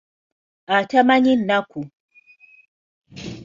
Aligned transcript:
Atamanyi 0.77 1.31
nnaku! 1.37 1.79